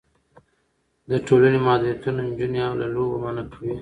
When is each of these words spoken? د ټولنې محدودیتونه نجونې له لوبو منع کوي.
د 1.09 1.11
ټولنې 1.27 1.59
محدودیتونه 1.65 2.19
نجونې 2.29 2.61
له 2.79 2.85
لوبو 2.95 3.15
منع 3.23 3.43
کوي. 3.51 3.69